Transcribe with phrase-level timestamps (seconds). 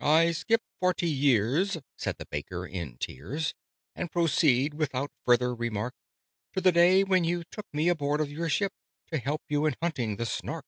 [0.00, 3.52] "I skip forty years," said the Baker, in tears,
[3.94, 5.92] "And proceed without further remark
[6.54, 8.72] To the day when you took me aboard of your ship
[9.08, 10.64] To help you in hunting the Snark.